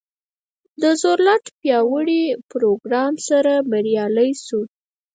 روزولټ 0.83 1.43
په 1.51 1.55
پیاوړي 1.61 2.21
پروګرام 2.51 3.13
سره 3.27 3.53
بریالی 3.69 4.31
شو. 4.45 4.61